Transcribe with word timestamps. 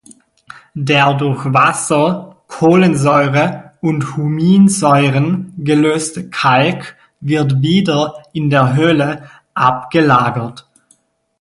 Der 0.73 1.13
durch 1.13 1.45
Wasser, 1.53 2.37
Kohlensäure 2.47 3.73
und 3.81 4.17
Huminsäuren 4.17 5.53
gelöste 5.59 6.27
Kalk 6.31 6.97
wird 7.19 7.61
wieder 7.61 8.23
in 8.33 8.49
der 8.49 8.73
Höhle 8.73 9.29
abgelagert. 9.53 10.67